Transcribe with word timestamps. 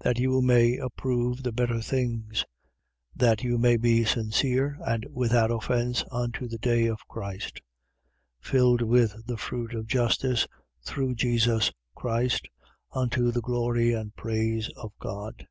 That 0.00 0.18
you 0.18 0.40
may 0.40 0.78
approve 0.78 1.42
the 1.42 1.52
better 1.52 1.82
things: 1.82 2.46
that 3.14 3.42
you 3.42 3.58
may 3.58 3.76
be 3.76 4.02
sincere 4.02 4.78
and 4.80 5.04
without 5.10 5.50
offence 5.50 6.02
unto 6.10 6.48
the 6.48 6.56
day 6.56 6.86
of 6.86 7.06
Christ: 7.06 7.60
1:11. 8.42 8.46
Filled 8.50 8.80
with 8.80 9.26
the 9.26 9.36
fruit 9.36 9.74
of 9.74 9.86
justice, 9.86 10.46
through 10.86 11.16
Jesus 11.16 11.70
Christ, 11.94 12.48
unto 12.92 13.30
the 13.30 13.42
glory 13.42 13.92
and 13.92 14.16
praise 14.16 14.70
of 14.70 14.90
God. 14.98 15.46